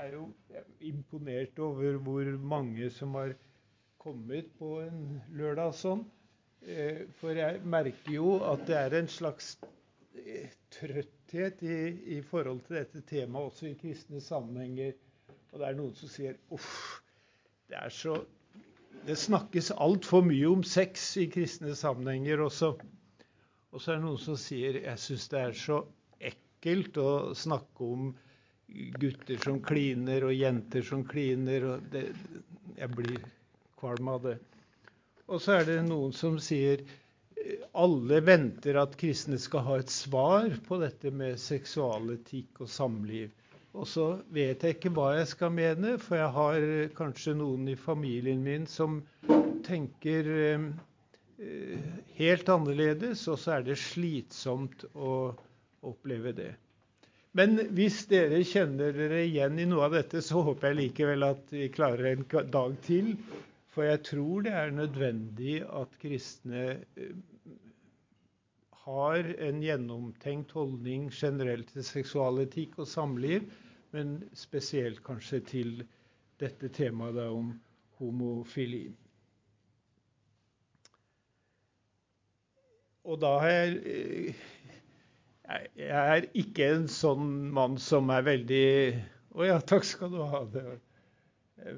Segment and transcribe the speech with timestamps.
[0.00, 0.24] er jo
[0.90, 3.34] imponert over hvor mange som har
[4.00, 6.06] kommet på en lørdag sånn.
[6.60, 9.54] Eh, for jeg merker jo at det er en slags
[10.16, 11.78] eh, trøtthet i,
[12.16, 14.96] i forhold til dette temaet også i kristne sammenhenger.
[15.52, 17.00] Og det er noen som sier uff,
[17.70, 18.20] det er så
[19.06, 22.74] Det snakkes altfor mye om sex i kristne sammenhenger også.
[23.72, 25.78] Og så er det noen som sier jeg syns det er så
[26.30, 28.10] ekkelt å snakke om
[29.00, 31.66] gutter som kliner, og jenter som kliner.
[31.74, 32.10] og det,
[32.76, 33.20] Jeg blir
[33.80, 34.38] kvalm av det.
[35.28, 36.82] Og så er det noen som sier
[37.72, 43.30] alle venter at kristne skal ha et svar på dette med seksualetikk og samliv.
[43.70, 46.64] Og så vet jeg ikke hva jeg skal mene, for jeg har
[46.98, 48.98] kanskje noen i familien min som
[49.66, 50.66] tenker eh,
[52.18, 55.14] helt annerledes, og så er det slitsomt å
[55.86, 56.50] oppleve det.
[57.38, 61.52] Men hvis dere kjenner dere igjen i noe av dette, så håper jeg likevel at
[61.54, 63.12] vi klarer en dag til.
[63.70, 66.64] For jeg tror det er nødvendig at kristne
[66.98, 67.12] eh,
[68.82, 73.46] har en gjennomtenkt holdning generelt til seksualetikk og samliv,
[73.94, 75.72] men spesielt kanskje til
[76.42, 77.52] dette temaet om
[78.00, 78.88] homofili.
[83.06, 84.42] Og da har jeg eh,
[85.78, 88.66] jeg er ikke en sånn mann som er veldig
[89.34, 90.44] Å ja, takk skal du ha.
[90.50, 90.62] Det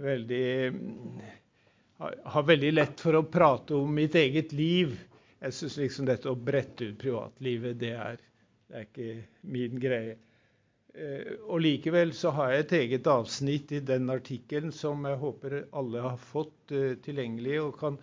[0.02, 0.44] veldig
[2.34, 4.94] Har veldig lett for å prate om mitt eget liv.
[5.42, 8.20] Jeg syns liksom dette å brette ut privatlivet, det er,
[8.68, 9.14] det er ikke
[9.54, 10.16] min greie.
[10.94, 15.56] Eh, og likevel så har jeg et eget avsnitt i den artikkelen som jeg håper
[15.72, 17.96] alle har fått uh, tilgjengelig og kan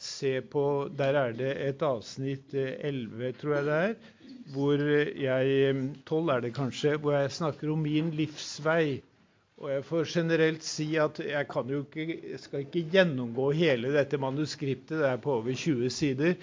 [0.00, 0.64] se på.
[0.96, 3.94] Der er det et avsnitt 11, uh, tror jeg det er,
[4.48, 5.74] hvor jeg
[6.06, 9.00] 12 er det kanskje, hvor jeg snakker om min livsvei.
[9.60, 15.08] Og jeg får generelt si at jeg, ikke, skal ikke gjennomgå hele dette manuskriptet, det
[15.08, 16.34] er på over 20 sider.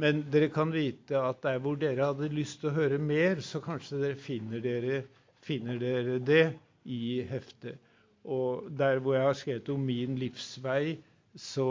[0.00, 3.60] Men dere kan vite at der hvor dere hadde lyst til å høre mer, så
[3.62, 5.02] kanskje dere finner dere,
[5.44, 6.46] finner dere det
[6.88, 7.76] i heftet.
[8.24, 10.96] Og der hvor jeg har skrevet om min livsvei,
[11.36, 11.68] så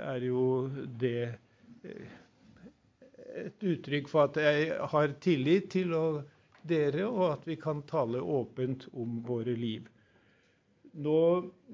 [0.00, 1.34] er jo det
[1.84, 2.18] eh,
[3.36, 5.94] et uttrykk for at jeg har tillit til
[6.68, 9.88] dere, og at vi kan tale åpent om våre liv.
[10.92, 11.18] Nå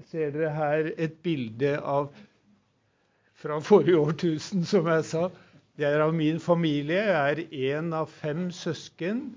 [0.06, 2.12] ser dere her et bilde av
[3.38, 5.28] fra forrige årtusen, som jeg sa.
[5.78, 7.02] Det er av min familie.
[7.06, 9.28] Jeg er én av fem søsken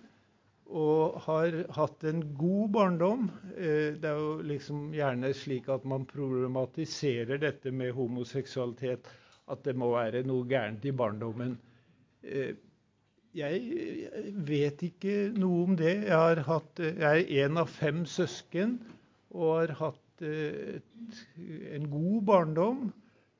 [0.71, 3.27] og har hatt en god barndom.
[3.57, 9.09] Eh, det er jo liksom gjerne slik at man problematiserer dette med homoseksualitet.
[9.51, 11.57] At det må være noe gærent i barndommen.
[12.23, 12.53] Eh,
[13.33, 13.61] jeg
[14.47, 15.93] vet ikke noe om det.
[16.09, 18.79] Jeg, hatt, jeg er en av fem søsken
[19.31, 21.21] og har hatt et,
[21.71, 22.81] en god barndom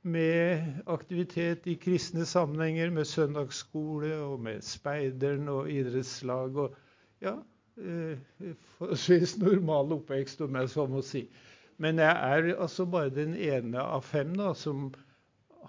[0.02, 6.58] med aktivitet i kristne sammenhenger, med søndagsskole og med speideren og idrettslag.
[6.58, 6.76] og
[7.22, 7.36] ja,
[7.78, 8.18] eh,
[8.78, 11.28] forholdsvis normal oppvekst, om jeg så må si.
[11.78, 14.90] Men jeg er altså bare den ene av fem da, som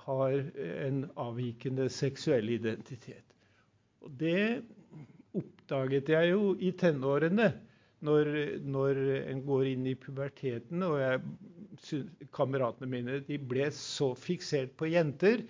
[0.06, 0.38] har
[0.86, 3.26] en avvikende seksuell identitet.
[4.02, 4.62] Og det
[5.38, 7.52] oppdaget jeg jo i tenårene,
[8.02, 8.30] når,
[8.66, 10.82] når en går inn i puberteten.
[10.86, 11.22] Og jeg,
[12.34, 15.44] kameratene mine de ble så fiksert på jenter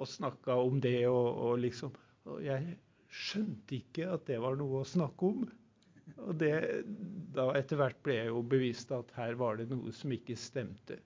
[0.00, 1.00] og snakka om det.
[1.08, 1.94] Og, og, liksom,
[2.28, 2.76] og jeg
[3.10, 5.48] skjønte ikke at det var noe å snakke om.
[6.26, 6.52] Og det,
[7.34, 10.98] da etter hvert ble jeg jo bevisst at her var det noe som ikke stemte.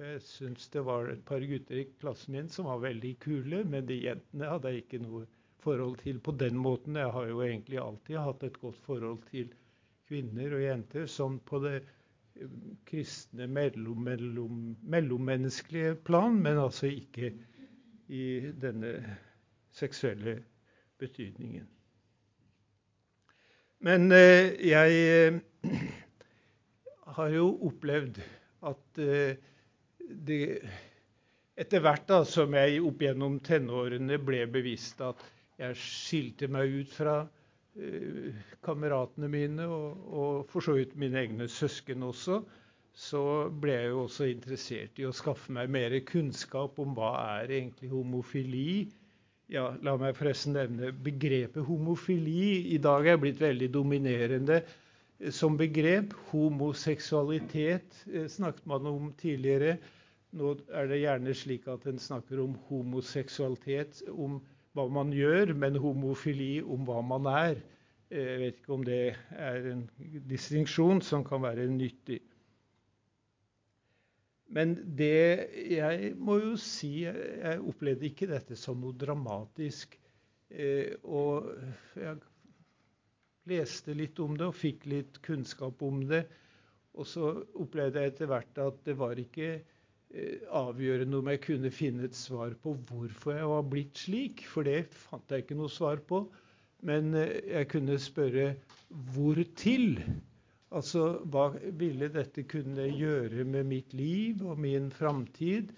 [0.00, 3.58] For jeg syns det var et par gutter i klassen min som var veldig kule,
[3.68, 5.26] men de jentene hadde jeg ikke noe
[5.60, 6.96] forhold til på den måten.
[6.96, 9.50] Jeg har jo egentlig alltid hatt et godt forhold til
[10.08, 12.54] kvinner og jenter, sånn på det eh,
[12.88, 14.62] kristne mellom, mellom,
[14.94, 17.34] mellommenneskelige plan, men altså ikke
[18.08, 18.24] i
[18.64, 18.94] denne
[19.82, 20.38] seksuelle
[20.96, 21.68] betydningen.
[23.84, 25.78] Men eh, jeg eh,
[27.20, 28.24] har jo opplevd
[28.72, 29.04] at
[30.10, 30.60] det,
[31.60, 35.22] etter hvert da, som jeg opp gjennom tenårene ble bevisst at
[35.60, 41.48] jeg skilte meg ut fra uh, kameratene mine, og, og, for så vidt mine egne
[41.52, 42.40] søsken også,
[42.96, 43.22] så
[43.62, 47.92] ble jeg jo også interessert i å skaffe meg mer kunnskap om hva er egentlig
[47.92, 48.88] homofili.
[49.50, 52.74] Ja, la meg forresten nevne begrepet homofili.
[52.74, 54.60] I dag er blitt veldig dominerende
[55.34, 56.12] som begrep.
[56.30, 59.78] Homoseksualitet eh, snakket man om tidligere.
[60.38, 64.38] Nå er det gjerne slik at en snakker om homoseksualitet, om
[64.78, 67.62] hva man gjør, men homofili om hva man er.
[68.10, 69.00] Jeg vet ikke om det
[69.30, 69.82] er en
[70.30, 72.20] distinksjon som kan være nyttig.
[74.50, 79.94] Men det Jeg må jo si jeg opplevde ikke dette som noe dramatisk.
[80.50, 81.46] Eh, og
[81.94, 82.18] jeg
[83.50, 86.24] leste litt om det og fikk litt kunnskap om det.
[86.98, 87.30] Og så
[87.62, 89.52] opplevde jeg etter hvert at det var ikke
[90.14, 94.66] eh, avgjørende om jeg kunne finne et svar på hvorfor jeg var blitt slik, for
[94.68, 96.24] det fant jeg ikke noe svar på.
[96.86, 98.52] Men eh, jeg kunne spørre
[99.14, 100.00] hvor til?
[100.70, 101.48] Altså, hva
[101.78, 105.74] ville dette kunne gjøre med mitt liv og min framtid?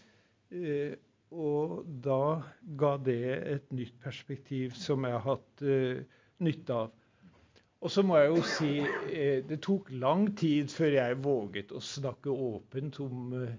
[0.52, 0.94] Eh,
[1.32, 2.42] og da
[2.76, 3.22] ga det
[3.54, 5.62] et nytt perspektiv som jeg har hatt
[6.44, 6.90] nytte av.
[7.82, 8.72] Og så må jeg jo si
[9.48, 13.56] det tok lang tid før jeg våget å snakke åpent om eh,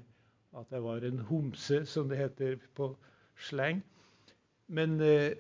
[0.60, 2.92] at jeg var en homse, som det heter på
[3.50, 3.82] slang.
[4.68, 5.34] Men eh,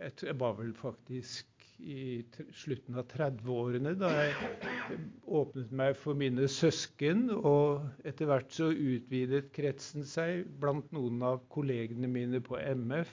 [0.00, 1.50] jeg var vel faktisk
[1.84, 2.22] i
[2.54, 4.98] slutten av 30-årene, da jeg
[5.40, 7.26] åpnet meg for mine søsken.
[7.36, 13.10] Og etter hvert så utvidet kretsen seg blant noen av kollegene mine på MF,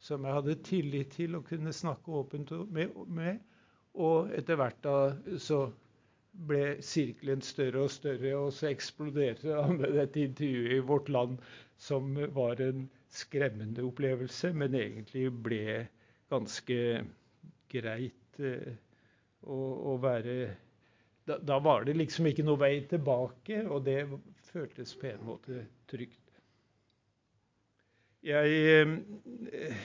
[0.00, 3.40] som jeg hadde tillit til å kunne snakke åpent med.
[4.00, 4.96] Og etter hvert da
[5.40, 5.64] så
[6.32, 11.38] ble sirkelen større og større, og så eksploderte han med dette intervjuet i Vårt Land,
[11.80, 15.64] som var en skremmende opplevelse, men egentlig ble
[16.30, 16.78] ganske
[17.70, 18.74] greit eh,
[19.42, 19.58] å,
[19.92, 20.36] å, være
[21.26, 24.04] da, da, var det liksom ikke noe vei tilbake, og det
[24.50, 26.16] føltes på en måte trygt.
[28.26, 29.84] Jeg eh,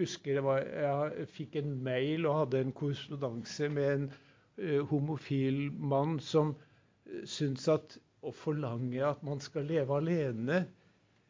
[0.00, 4.12] husker var, jeg fikk en mail og hadde en korrespondanse med en
[4.90, 6.54] homofil mann som
[7.28, 10.62] syns at å forlange at man skal leve alene,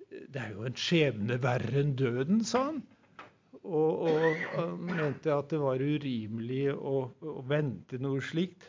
[0.09, 2.83] eh, det er jo en skjebne verre enn døden, sa han.
[3.63, 8.67] Og, og, han mente at det var urimelig å, å, vente noe slikt.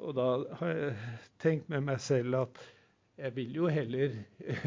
[0.00, 0.28] Og da
[0.58, 2.62] har jeg tenkt med meg selv at
[3.20, 4.16] jeg vil jo heller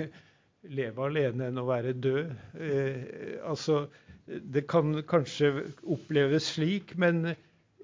[0.78, 2.36] leve alene enn å være død.
[2.62, 3.02] Eh,
[3.42, 3.88] altså,
[4.26, 5.52] det kan kanskje
[5.82, 7.34] oppleves slik, men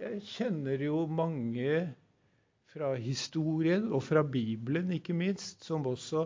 [0.01, 1.75] jeg kjenner jo mange
[2.71, 6.25] fra historien, og fra Bibelen ikke minst, som også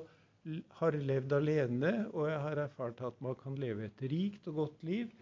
[0.79, 1.93] har levd alene.
[2.13, 5.13] Og jeg har erfart at man kan leve et rikt og godt liv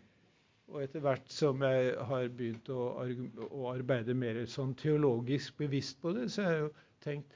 [0.72, 2.84] og etter hvert som jeg har begynt å,
[3.74, 6.72] arbeide mer sånn teologisk bevisst på det, så har jeg jo
[7.04, 7.36] tenkt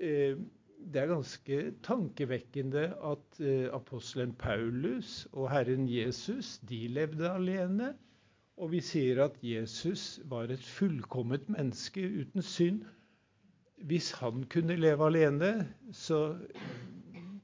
[0.00, 0.38] eh,
[0.92, 7.92] det er ganske tankevekkende at eh, apostelen Paulus og Herren Jesus de levde alene.
[8.62, 12.84] Og vi sier at Jesus var et fullkomment menneske uten synd.
[13.90, 15.48] Hvis han kunne leve alene,
[15.90, 16.36] så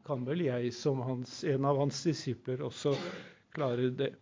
[0.07, 2.95] kan vel jeg som hans, en av hans disipler også
[3.57, 4.13] klare det.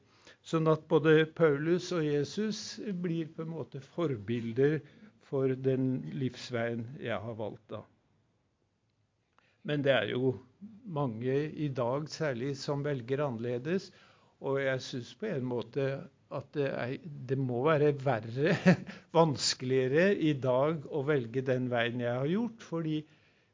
[0.47, 4.79] Sånn at både Paulus og Jesus blir på en måte forbilder
[5.27, 7.69] for den livsveien jeg har valgt.
[7.77, 7.83] da.
[9.69, 10.33] Men det er jo
[10.97, 13.91] mange i dag særlig som velger annerledes.
[14.41, 15.91] Og jeg syns på en måte
[16.35, 16.97] at det, er,
[17.31, 18.57] det, må være verre,
[19.19, 22.65] vanskeligere i dag å velge den veien jeg har gjort.
[22.67, 23.03] Fordi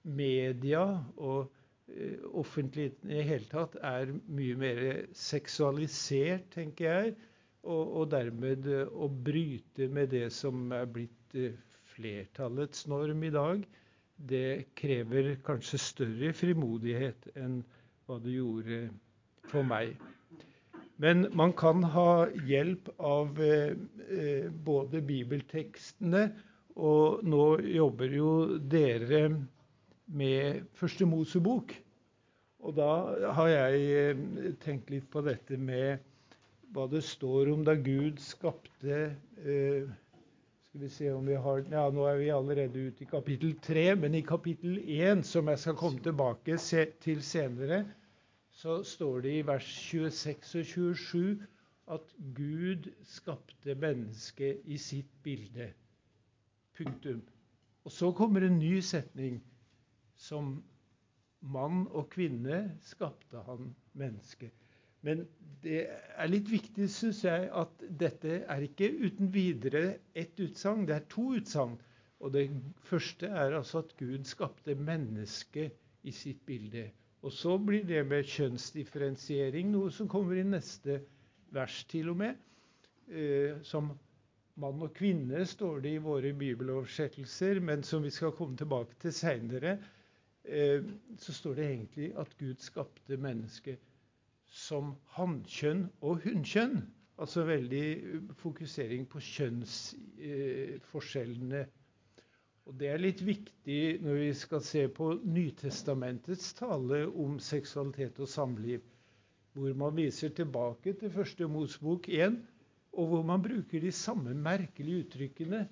[0.02, 0.86] media
[1.16, 1.50] og
[1.96, 4.80] Eh, offentligheten i hele tatt er mye mer
[5.18, 7.14] seksualisert, tenker jeg.
[7.62, 11.58] Og, og, dermed eh, å bryte med det som er blitt eh,
[11.92, 13.66] flertallets norm i dag,
[14.32, 17.60] det krever kanskje større frimodighet enn
[18.06, 18.80] hva det gjorde
[19.50, 19.92] for meg.
[21.02, 26.28] Men man kan ha hjelp av eh, både bibeltekstene,
[26.78, 28.34] og nå jobber jo
[28.70, 29.24] dere
[30.14, 31.74] med Første Mosebok.
[32.62, 32.90] Og da
[33.34, 36.04] har jeg eh, tenkt litt på dette med
[36.72, 39.00] hva det står om da Gud skapte
[39.42, 39.90] eh,
[40.70, 43.88] Skal vi se om vi har Ja, nå er vi allerede ute i kapittel 3,
[44.00, 46.56] men i kapittel 1, som jeg skal komme tilbake
[47.02, 47.82] til senere,
[48.62, 51.46] så står det i vers 26 og 27
[51.96, 55.66] at Gud skapte mennesket i sitt bilde.
[56.78, 57.22] Punktum.
[57.84, 59.40] Og så kommer en ny setning
[60.14, 60.52] som
[61.42, 64.54] mann og kvinne skapte han mennesket.
[65.02, 65.24] Men
[65.66, 70.86] det er litt viktig, syns jeg, at dette er ikke uten videre ett utsagn.
[70.86, 71.74] Det er to utsagn.
[72.22, 72.46] Og det
[72.86, 75.74] første er altså at Gud skapte mennesket
[76.06, 76.92] i sitt bilde.
[77.22, 81.00] Og så blir det med kjønnsdifferensiering noe som kommer i neste
[81.54, 82.34] vers, til og med.
[83.12, 83.90] Eh, som
[84.62, 89.12] mann og kvinne står det i våre bibeloversettelser, men som vi skal komme tilbake til
[89.14, 89.78] seinere.
[90.44, 90.82] Eh,
[91.18, 93.78] så står det egentlig at Gud skapte mennesket
[94.52, 96.82] som hannkjønn og hunnkjønn.
[97.22, 97.86] Altså veldig
[98.40, 101.60] fokusering på kjønnsforskjellene.
[101.60, 101.66] Eh,
[102.66, 108.30] og Det er litt viktig når vi skal se på Nytestamentets tale om seksualitet og
[108.30, 108.84] samliv,
[109.52, 112.36] hvor man viser tilbake til første Mosbok 1,
[112.92, 115.64] og hvor man bruker de samme merkelige uttrykkene.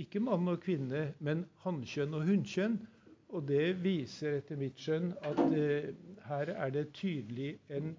[0.00, 2.78] Ikke mann og kvinne, men hannkjønn og hunnkjønn.
[3.34, 5.90] Og det viser etter mitt skjønn at eh,
[6.28, 7.92] her er det tydelig en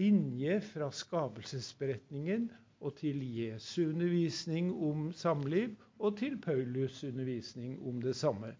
[0.00, 2.48] linje fra skapelsesberetningen
[2.80, 8.52] og til Jesu undervisning om samliv og til Paulus' undervisning om det samme.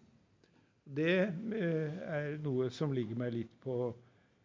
[0.95, 1.17] Det
[1.55, 3.93] eh, er noe som ligger meg litt på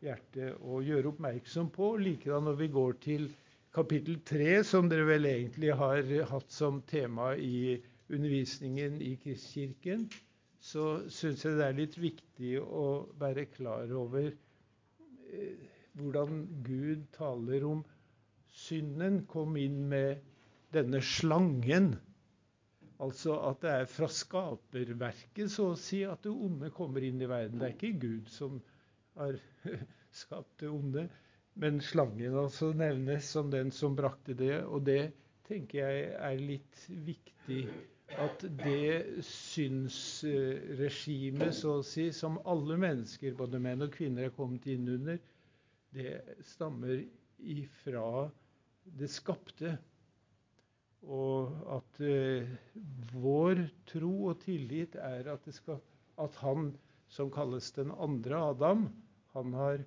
[0.05, 1.95] hjertet å gjøre oppmerksom på.
[1.97, 3.27] Likedan når vi går til
[3.75, 7.81] kapittel 3, som dere vel egentlig har hatt som tema i
[8.13, 10.07] undervisningen i Kristkirken,
[10.65, 12.87] så syns jeg det er litt viktig å
[13.21, 15.57] være klar over eh,
[15.99, 17.83] hvordan Gud taler om
[18.55, 20.23] synden kom inn med
[20.75, 21.95] denne slangen.
[23.05, 27.31] Altså at det er fra skaperverket så å si at det onde kommer inn i
[27.31, 27.59] verden.
[27.61, 28.53] Det er ikke Gud som
[29.19, 29.35] har
[30.23, 31.09] skapt det onde,
[31.61, 34.57] men slangen altså nevnes som den som brakte det.
[34.65, 35.13] Og det
[35.49, 37.65] tenker jeg er litt viktig.
[38.21, 44.67] At det synsregimet, så å si, som alle mennesker, både menn og kvinner, er kommet
[44.71, 45.19] inn under,
[45.95, 46.97] det stammer
[47.39, 48.31] ifra
[48.99, 49.79] det skapte.
[51.05, 52.49] Og at eh,
[53.55, 55.79] vår tro og tillit er at, skal,
[56.19, 56.73] at, han
[57.09, 58.89] som kalles den andre Adam,
[59.35, 59.85] han har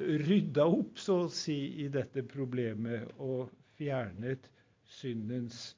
[0.00, 4.48] rydda opp, så å si, i dette problemet og fjernet
[4.84, 5.76] syndens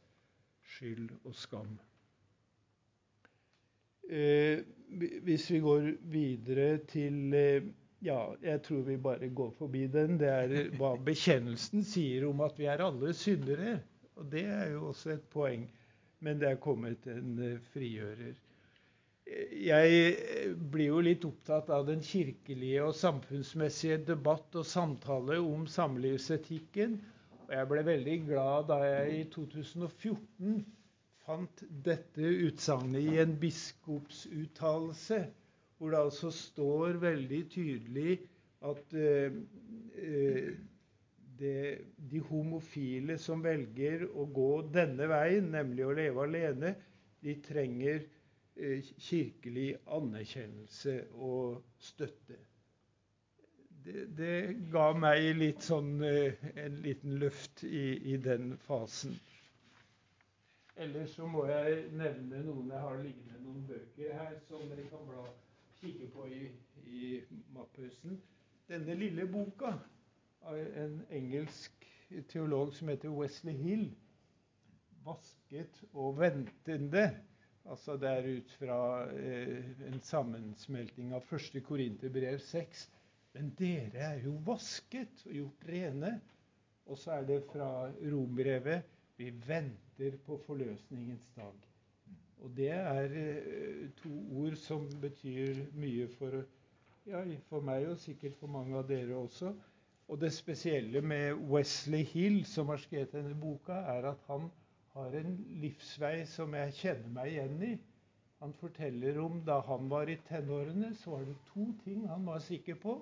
[0.74, 1.76] skyld og skam.
[4.08, 4.62] Eh,
[5.26, 7.66] hvis vi går videre til eh,
[8.04, 10.16] ja, jeg tror vi bare går forbi den.
[10.20, 13.80] Det er hva bekjennelsen sier om at vi er alle syndere.
[14.16, 15.66] Og det er jo også et poeng.
[16.24, 18.36] Men det er kommet en eh, frigjører.
[19.28, 25.66] Jeg eh, blir jo litt opptatt av den kirkelige og samfunnsmessige debatt og samtale om
[25.70, 26.96] samlivsetikken.
[27.46, 30.58] Og jeg ble veldig glad da jeg i 2014
[31.28, 35.20] fant dette utsagnet i en biskopsuttalelse
[35.78, 38.14] hvor det altså står veldig tydelig
[38.66, 39.36] at eh,
[40.02, 40.48] eh,
[41.38, 41.78] det,
[42.10, 46.74] de homofile som velger å gå denne veien, nemlig å leve alene,
[47.22, 48.04] de trenger
[48.56, 52.38] eh, kirkelig anerkjennelse og støtte.
[53.88, 54.34] Det, det,
[54.72, 59.16] ga meg litt sånn, eh, en liten løft i, i den fasen.
[60.78, 65.06] Ellers så må jeg nevne noen Jeg har liggende noen bøker her som dere kan
[65.08, 65.24] bla
[65.80, 66.44] kikke på i,
[66.86, 67.08] i
[67.54, 68.18] mapphusen.
[68.68, 69.72] Denne lille boka
[70.56, 71.88] en engelsk
[72.28, 73.88] teolog som heter Wesley Hill,
[75.04, 77.10] 'Vasket og ventende'.
[77.68, 82.90] Altså Det er ut fra eh, en sammensmelting av første Korinterbrev 6.
[83.34, 86.20] Men dere er jo vasket og gjort rene.
[86.86, 88.82] Og så er det fra Rombrevet
[89.18, 91.68] vi venter på forløsningens dag.
[92.40, 96.40] Og det er eh, to ord som betyr mye for,
[97.06, 99.52] ja, for meg og sikkert for mange av dere også.
[100.08, 104.48] Og det spesielle med Wesley Hill, som har skrevet denne boka, er at han
[104.94, 107.74] har en livsvei som jeg kjenner meg igjen i.
[108.40, 112.40] Han forteller om da han var i tenårene, så var det to ting han var
[112.40, 112.94] sikker på.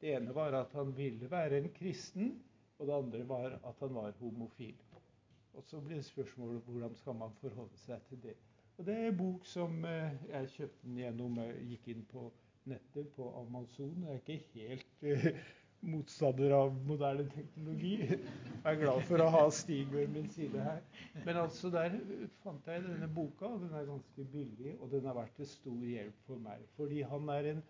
[0.00, 2.36] Det ene var at han ville være en kristen,
[2.78, 4.76] og det andre var at han var homofil.
[5.54, 8.36] Og så blir spørsmålet hvordan skal man forholde seg til det.
[8.78, 12.24] Og Det er en bok som eh, jeg kjøpte den gjennom eh, gikk inn på
[12.70, 14.02] nettet på Amazon.
[14.02, 15.42] Jeg er ikke helt uh,
[15.86, 17.94] motstander av moderne teknologi.
[18.08, 20.82] Jeg er glad for å ha Stig ved min side her.
[21.26, 21.96] Men altså der
[22.42, 24.76] fant jeg denne boka, og den er ganske billig.
[24.80, 26.62] Og den har vært til stor hjelp for meg.
[26.78, 27.64] Fordi han er en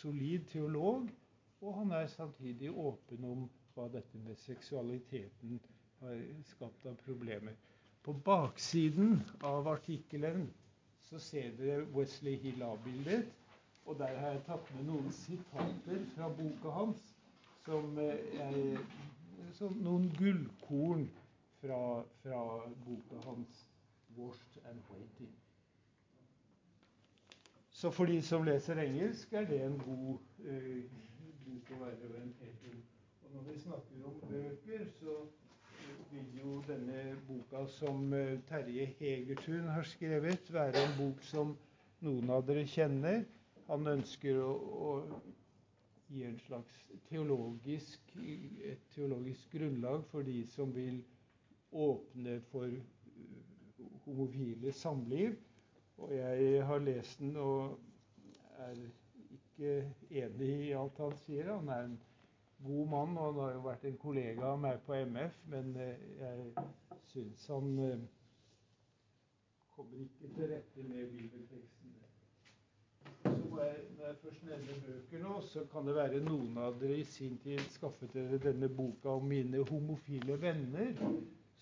[0.00, 1.08] solid teolog,
[1.64, 5.60] og han er samtidig åpen om hva dette med seksualiteten
[6.02, 7.56] har skapt av problemer.
[8.04, 10.50] På baksiden av artikkelen
[11.08, 13.32] så ser dere Wesley Hill avbildet.
[13.84, 17.13] Og der har jeg tatt med noen sitater fra boka hans.
[17.64, 18.78] Som, eh, jeg,
[19.56, 21.06] som noen gullkorn
[21.60, 22.40] fra, fra,
[22.84, 23.62] boka hans
[24.16, 25.32] 'Washed and Waiting'.
[27.70, 30.82] Så for de som leser engelsk, er det en god uh,
[31.46, 32.68] bok å være orientert.
[33.24, 35.16] Og når vi snakker om bøker, så
[36.12, 41.56] vil jo denne boka som eh, Terje Hegertun har skrevet, være en bok som
[42.04, 43.24] noen av dere kjenner.
[43.66, 44.92] Han ønsker å, å
[46.14, 48.12] gi en slags teologisk,
[48.64, 51.02] et teologisk grunnlag for de som vil
[51.74, 52.70] åpne for
[54.04, 55.36] homofile samliv.
[55.96, 57.78] Og jeg har lest den og
[58.58, 58.74] er
[59.30, 59.76] ikke
[60.10, 61.52] enig i alt han sier.
[61.54, 62.00] Han er en
[62.64, 66.66] god mann, og han har jo vært en kollega av meg på MF, men jeg
[67.12, 68.06] syns han
[69.74, 71.94] kommer ikke til rette med bibelteksten.
[73.24, 77.00] Så jeg, når jeg først nevner bøker nå, så kan det være noen av dere
[77.00, 80.92] i sin tid skaffet dere denne boka om mine homofile venner,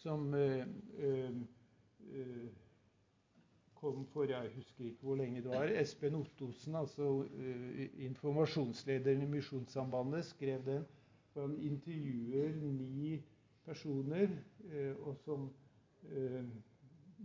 [0.02, 0.66] som øh,
[0.98, 1.38] øh,
[3.78, 5.70] kom for Jeg husker ikke hvor lenge det var.
[5.80, 10.84] Espen Ottosen, altså øh, informasjonslederen i Misjonssambandet, skrev den.
[11.32, 13.22] For Han intervjuer ni
[13.64, 14.28] personer,
[15.00, 15.48] og som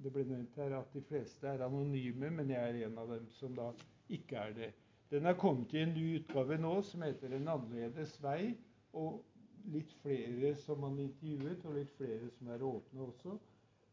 [0.03, 3.25] det ble nevnt her at de fleste er anonyme, men jeg er en av dem
[3.35, 3.71] som da
[4.13, 4.69] ikke er det.
[5.11, 8.55] Den er kommet i en ny utgave nå som heter 'En annerledes vei'.
[8.93, 9.23] Og
[9.71, 13.37] litt flere som man intervjuet, og litt flere som er åpne også.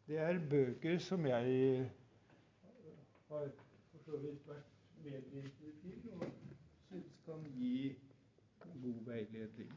[0.06, 1.90] Det er bøker som jeg
[3.28, 3.50] har
[3.94, 6.26] for så vidt vært medvirkende til og
[6.88, 7.96] syns kan gi
[8.82, 9.72] god veiledning.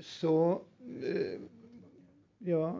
[0.00, 1.40] Så eh,
[2.40, 2.72] ja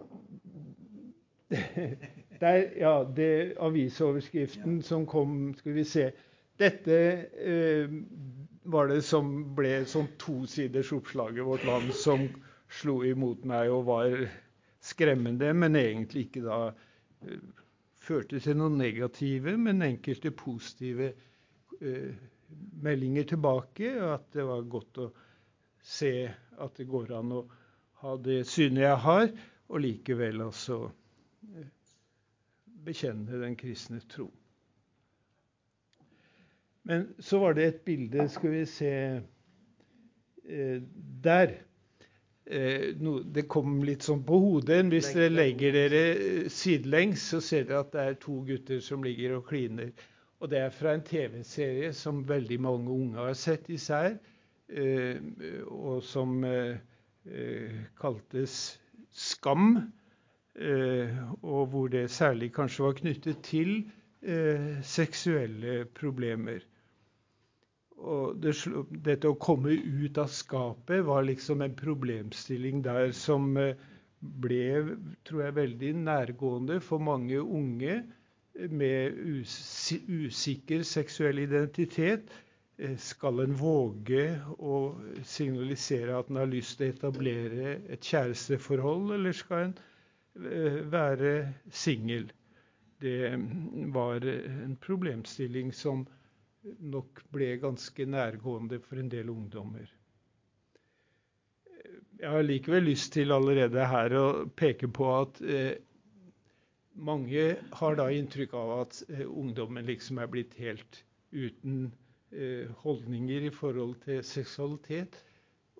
[2.40, 6.10] Der, ja, det avisoverskriften som kom Skal vi se.
[6.58, 6.96] Dette
[7.50, 7.90] eh,
[8.64, 12.28] var det som ble sånn tosiders oppslag i Vårt Land som
[12.70, 14.14] slo imot meg og var
[14.84, 17.42] skremmende, men egentlig ikke da eh,
[18.04, 21.10] førte til noe negative, men enkelte positive
[21.80, 22.14] eh,
[22.86, 23.94] meldinger tilbake.
[24.14, 25.10] At det var godt å
[25.82, 27.46] se at det går an å
[28.04, 29.32] ha det synet jeg har,
[29.72, 30.84] og likevel altså
[32.84, 34.30] bekjenne den kristne tro.
[36.84, 38.90] Men så var det et bilde Skal vi se
[40.44, 40.82] eh,
[41.24, 41.54] Der.
[42.44, 42.90] Eh,
[43.34, 44.82] det kom litt sånn på hodet.
[44.92, 46.02] Hvis dere legger dere
[46.52, 49.94] sidelengs, så ser dere at det er to gutter som ligger og kliner.
[50.44, 54.18] Og det er fra en TV-serie som veldig mange unge har sett især,
[55.72, 56.42] og som
[58.00, 58.56] kaltes
[59.14, 59.78] Skam.
[60.54, 61.10] Eh,
[61.42, 63.70] og hvor det særlig kanskje var knyttet til
[64.22, 66.60] eh, seksuelle problemer.
[67.98, 68.52] Og det,
[69.06, 73.74] dette å komme ut av skapet var liksom en problemstilling der som eh,
[74.44, 74.94] ble,
[75.26, 77.96] tror jeg, veldig nærgående for mange unge
[78.70, 79.18] med
[80.06, 82.30] usikker seksuell identitet.
[82.98, 84.22] Skal en våge
[84.58, 84.78] å
[85.26, 89.76] signalisere at en har lyst til å etablere et kjæresteforhold, eller skal en
[90.34, 92.28] være singel.
[93.00, 93.30] Det
[93.94, 96.06] var en problemstilling som
[96.80, 99.86] nok ble ganske nærgående for en del ungdommer.
[102.20, 105.74] Jeg har likevel lyst til allerede her å peke på at eh,
[106.94, 107.44] mange
[107.80, 111.00] har da inntrykk av at eh, ungdommen liksom er blitt helt
[111.34, 111.90] uten
[112.32, 115.18] eh, holdninger i forhold til seksualitet.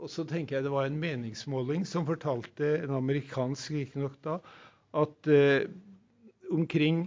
[0.02, 4.38] Og så tenker jeg det var en meningsmåling som fortalte, en amerikansk riktignok da,
[4.94, 5.68] at eh,
[6.50, 7.07] omkring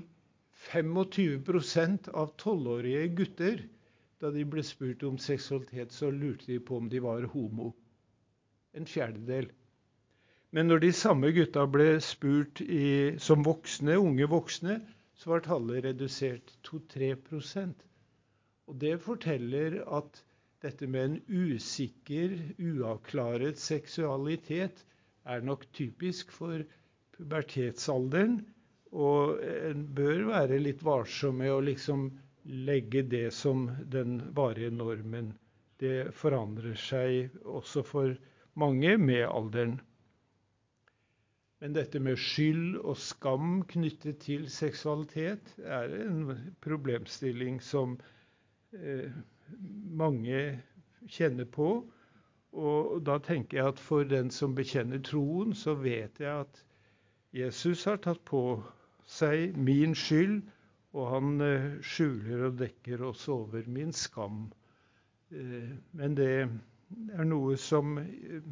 [0.72, 3.62] 25% av tolvårige gutter,
[4.22, 7.74] da de ble spurt om seksualitet, så lurte de på om de var homo.
[8.74, 9.52] En fjerdedel.
[10.52, 14.80] Men når de samme gutta ble spurt i, som voksne, unge voksne,
[15.18, 17.86] så var tallet redusert 2-3%
[18.68, 20.22] Og det forteller at
[20.64, 24.84] dette med en usikker, uavklaret seksualitet
[25.30, 26.64] er nok typisk for
[27.18, 28.40] pubertetsalderen.
[28.98, 32.08] Og en bør være litt varsom med å liksom
[32.70, 35.34] legge det som den varige normen.
[35.78, 38.16] Det forandrer seg også for
[38.58, 39.76] mange med alderen.
[41.62, 46.22] Men dette med skyld og skam knyttet til seksualitet er en
[46.66, 47.98] problemstilling som
[49.98, 50.42] mange
[51.08, 51.70] kjenner på.
[52.58, 56.64] Og da tenker jeg at for den som bekjenner troen, så vet jeg at
[57.36, 58.42] Jesus har tatt på
[59.08, 60.40] seg min skyld,
[60.98, 64.48] og han eh, skjuler og dekker oss over min skam.
[65.30, 68.48] Eh, men det er noe som eh,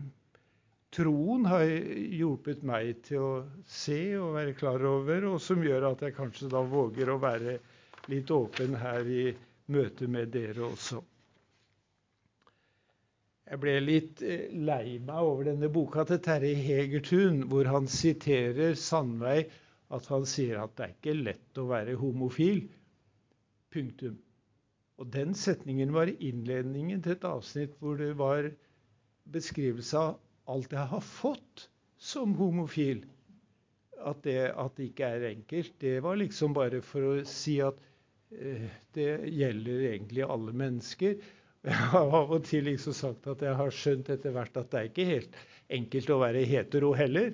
[0.95, 3.31] troen har hjulpet meg til å
[3.65, 7.57] se og være klar over, og som gjør at jeg kanskje da våger å være
[8.11, 9.25] litt åpen her i
[9.71, 11.01] møte med dere også.
[13.45, 18.73] Jeg ble litt eh, lei meg over denne boka til Terje Hegertun, hvor han siterer
[18.79, 19.51] Sandveig
[19.93, 22.63] at han sier at det er ikke lett å være homofil.
[23.73, 24.17] Punktum.
[24.97, 28.49] Og den setningen var innledningen til et avsnitt hvor det var
[29.35, 30.15] beskrivelse av
[30.49, 31.67] alt jeg har fått
[32.01, 33.03] som homofil.
[34.05, 37.77] At det, at det ikke er enkelt, det var liksom bare for å si at
[38.95, 41.17] det gjelder egentlig alle mennesker.
[41.65, 44.77] Jeg har av og til liksom sagt at jeg har skjønt etter hvert at det
[44.77, 45.37] er ikke helt
[45.73, 47.31] enkelt å være hetero heller.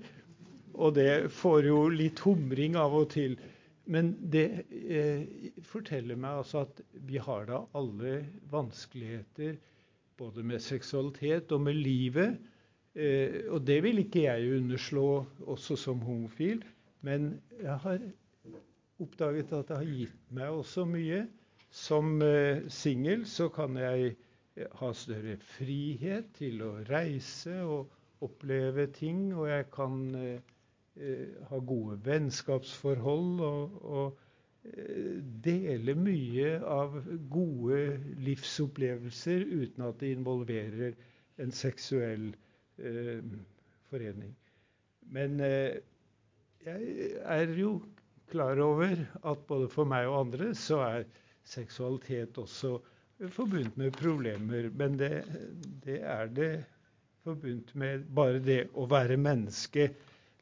[0.72, 3.36] Og det får jo litt humring av og til.
[3.92, 5.26] Men det eh,
[5.68, 8.22] forteller meg altså at vi har da alle
[8.54, 9.58] vanskeligheter
[10.22, 12.40] både med seksualitet og med livet.
[12.96, 15.10] Eh, og det vil ikke jeg underslå
[15.44, 16.64] også som homofil.
[17.04, 18.00] Men jeg har
[19.02, 21.26] oppdaget at det har gitt meg også mye.
[21.72, 24.16] Som eh, singel så kan jeg
[24.82, 30.52] ha større frihet til å reise og oppleve ting, og jeg kan eh,
[31.00, 34.18] Eh, ha gode vennskapsforhold og, og
[34.68, 36.98] eh, dele mye av
[37.32, 37.78] gode
[38.20, 40.98] livsopplevelser uten at det involverer
[41.40, 42.28] en seksuell
[42.76, 43.24] eh,
[43.88, 44.36] forening.
[45.16, 45.80] Men eh,
[46.68, 47.78] jeg er jo
[48.32, 48.96] klar over
[49.28, 51.08] at både for meg og andre så er
[51.48, 52.78] seksualitet også
[53.36, 54.70] forbundet med problemer.
[54.74, 55.12] Men det,
[55.86, 56.52] det er det
[57.26, 59.90] forbundet med bare det å være menneske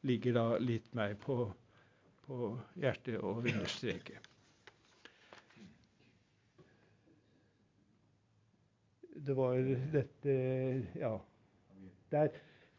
[0.08, 1.42] ligger da litt meg på,
[2.26, 4.16] på hjertet å understreke.
[9.20, 9.58] Det var
[9.92, 10.36] dette
[10.96, 11.18] Ja.
[12.10, 12.30] Der.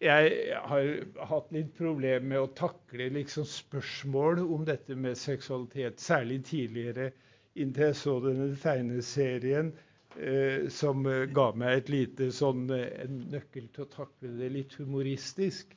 [0.01, 0.87] Jeg har
[1.29, 7.11] hatt litt problemer med å takle liksom spørsmål om dette med seksualitet, særlig tidligere,
[7.53, 9.69] inntil jeg så denne tegneserien
[10.17, 15.75] eh, som ga meg et lite sånn, en nøkkel til å takle det litt humoristisk.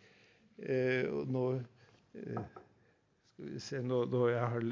[0.63, 2.45] Eh, og nå eh,
[3.35, 4.69] skal vi se, nå, nå Jeg har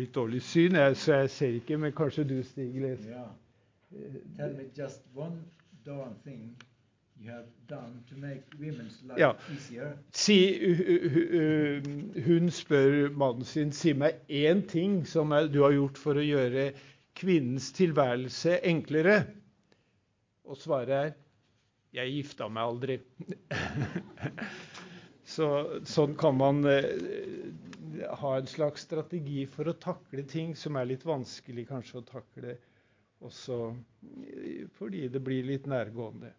[0.00, 3.14] litt dårlig syn, jeg, så jeg ser ikke, men kanskje du, Stig, leser.
[3.14, 4.18] Yeah.
[4.36, 5.44] Tell me just one
[5.86, 6.56] darn thing
[9.18, 9.32] ja.
[10.14, 10.38] Si,
[12.26, 16.70] hun spør mannen sin si meg én ting som du har gjort for å gjøre
[17.18, 19.22] kvinnens tilværelse enklere.
[20.48, 21.16] Og svaret er
[21.92, 23.00] 'Jeg gifta meg aldri'.
[25.34, 25.46] Så,
[25.84, 26.88] sånn kan man eh,
[28.20, 32.54] ha en slags strategi for å takle ting som er litt vanskelig kanskje å takle
[33.24, 36.32] også eh, fordi det blir litt nærgående.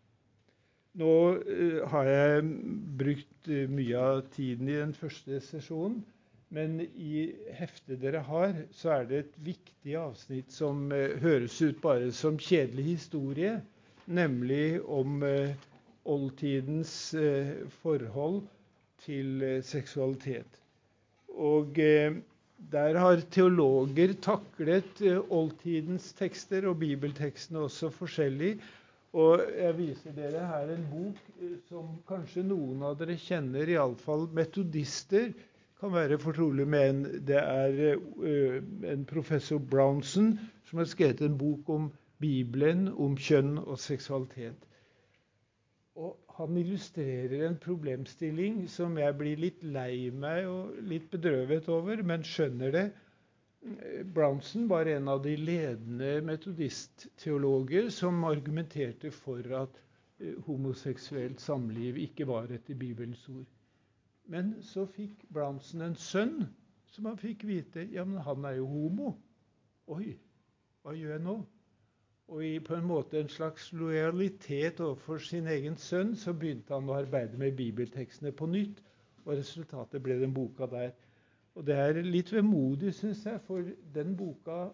[0.97, 2.45] Nå eh, har jeg
[2.97, 5.99] brukt eh, mye av tiden i den første sesjonen.
[6.49, 11.78] Men i heftet dere har, så er det et viktig avsnitt som eh, høres ut
[11.84, 13.60] bare som kjedelig historie,
[14.10, 15.21] nemlig om
[16.10, 16.93] oldtidens
[17.84, 18.39] forhold
[19.04, 20.58] til seksualitet.
[21.30, 28.56] Og der har teologer taklet oldtidens tekster og bibeltekstene også forskjellig.
[29.17, 31.22] Og jeg viser dere her en bok
[31.69, 35.32] som kanskje noen av dere kjenner, iallfall metodister
[35.80, 36.89] kan være fortrolig med.
[36.89, 37.24] En.
[37.26, 37.98] Det er
[38.93, 40.36] en professor Brownson
[40.69, 41.89] som har skrevet en bok om
[42.22, 44.67] Bibelen, om kjønn og seksualitet.
[45.98, 52.04] Og han illustrerer en problemstilling som jeg blir litt lei meg og litt bedrøvet over,
[52.04, 52.86] men skjønner det.
[54.04, 59.82] Brownson var en av de ledende metodistteologer som argumenterte for at
[60.19, 63.50] eh, homoseksuelt samliv ikke var etter Bibelens ord.
[64.32, 66.38] Men så fikk Brownson en sønn
[66.93, 69.12] som han fikk vite ja, men han er jo homo.
[69.91, 70.15] Oi,
[70.82, 71.36] hva gjør jeg nå?
[72.30, 76.88] Og i på en måte en slags lojalitet overfor sin egen sønn så begynte han
[76.88, 78.80] å arbeide med bibeltekstene på nytt.
[79.26, 80.93] Og resultatet ble den boka der.
[81.57, 84.67] Og det er litt vemodig, syns jeg, for den boka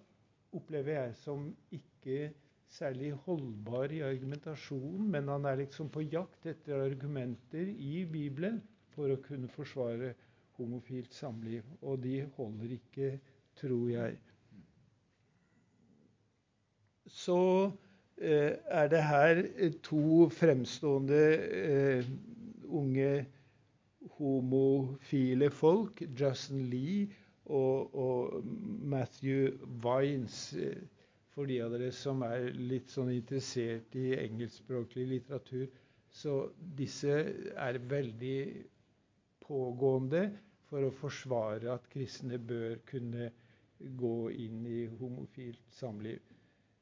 [0.56, 2.30] opplever jeg som ikke
[2.72, 8.62] særlig holdbar i argumentasjonen, men han er liksom på jakt etter argumenter i Bibelen
[8.96, 10.14] for å kunne forsvare
[10.60, 11.64] homofilt samliv.
[11.82, 13.18] Og de holder ikke,
[13.60, 14.20] tror jeg
[17.08, 17.72] så
[18.18, 19.44] eh, er det her
[19.84, 22.06] to fremstående eh,
[22.66, 23.26] unge
[24.18, 27.08] homofile folk, Justin Lee
[27.46, 28.46] og, og
[28.96, 30.56] Matthew Vines.
[31.36, 35.66] For de av dere som er litt sånn interessert i engelskspråklig litteratur.
[36.16, 36.36] Så
[36.80, 37.18] disse
[37.60, 38.38] er veldig
[39.44, 40.30] pågående
[40.70, 43.28] for å forsvare at kristne bør kunne
[44.00, 46.22] gå inn i homofilt samliv.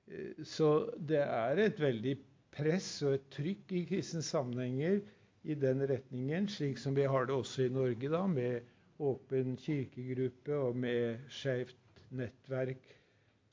[0.07, 2.13] Eh, så det er et veldig
[2.53, 5.01] press og et trykk i kristne sammenhenger
[5.43, 8.61] i den retningen, slik som vi har det også i Norge, da, med
[9.03, 12.83] åpen kirkegruppe og med Skeivt nettverk.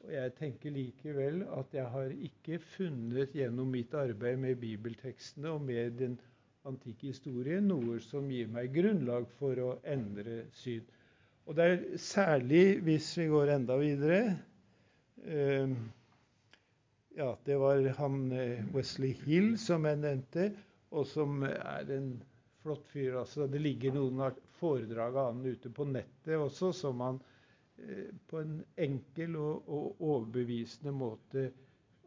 [0.00, 5.66] Og jeg tenker likevel at jeg har ikke funnet gjennom mitt arbeid med bibeltekstene og
[5.66, 6.16] med den
[6.68, 10.86] antikke historien noe som gir meg grunnlag for å endre syn.
[11.48, 14.20] Og det er særlig hvis vi går enda videre
[15.24, 15.72] eh,
[17.18, 20.52] Ja, det var han eh, Wesley Hill som jeg nevnte,
[20.90, 22.12] og som er en
[22.62, 23.16] flott fyr.
[23.22, 27.20] Altså, det ligger noen foredrag av han ute på nettet også, som han
[27.78, 31.48] eh, på en enkel og, og overbevisende måte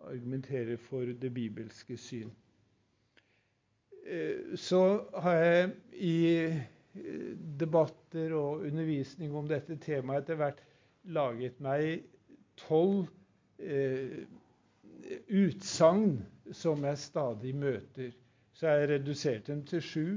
[0.03, 2.31] argumenterer for det bibelske syn.
[4.03, 4.83] Eh, så
[5.23, 10.63] har jeg i eh, debatter og undervisning om dette temaet etter hvert
[11.03, 12.03] laget meg
[12.59, 13.07] tolv
[15.33, 16.17] utsagn
[16.55, 18.11] som jeg stadig møter.
[18.53, 20.07] Så jeg reduserte redusert dem til sju.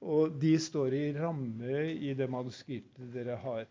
[0.00, 3.64] Og de står i ramme i det manuskriptet dere har.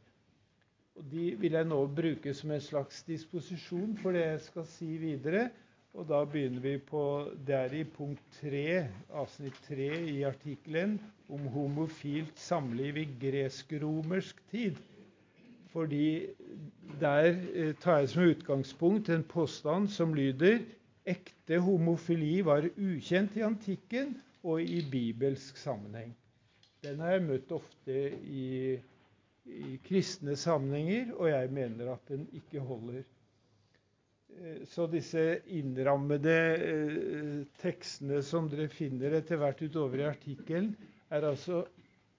[0.95, 4.89] Og De vil jeg nå bruke som en slags disposisjon for det jeg skal si
[5.01, 5.49] videre.
[5.95, 7.03] Og da begynner vi på
[7.47, 10.97] Det er i punkt tre, avsnitt tre i artikkelen
[11.29, 14.79] om homofilt samliv i gresk-romersk tid.
[15.71, 16.27] Fordi
[16.99, 20.59] der eh, tar jeg som utgangspunkt en påstand som lyder
[21.05, 24.15] ekte homofili var ukjent i antikken
[24.45, 26.13] og i bibelsk sammenheng.
[26.85, 27.97] Den har jeg møtt ofte
[28.29, 28.75] i,
[29.45, 33.03] i kristne sammenhenger, og jeg mener at den ikke holder.
[34.35, 35.23] Eh, så disse
[35.57, 36.35] innrammede
[36.69, 40.73] eh, tekstene som dere finner etter hvert utover i artikkelen,
[41.13, 41.63] er altså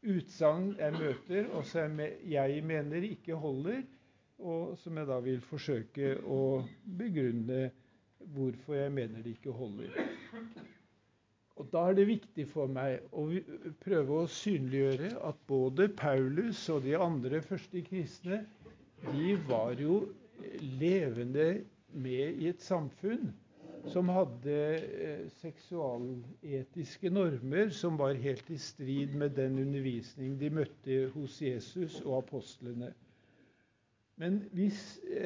[0.07, 3.83] utsagn jeg møter, og som jeg mener ikke holder,
[4.39, 6.41] og som jeg da vil forsøke å
[6.99, 7.71] begrunne
[8.35, 9.95] hvorfor jeg mener de ikke holder.
[11.57, 13.23] Og Da er det viktig for meg å
[13.81, 18.43] prøve å synliggjøre at både Paulus og de andre første kristne
[19.07, 20.03] de var jo
[20.81, 21.47] levende
[21.97, 23.31] med i et samfunn
[23.93, 30.99] som hadde eh, seksualetiske normer som var helt i strid med den undervisning de møtte
[31.15, 32.91] hos Jesus og apostlene.
[34.17, 34.79] Men hvis